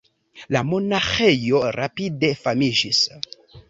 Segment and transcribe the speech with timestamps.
[0.55, 3.09] La monaĥejo rapide famiĝis.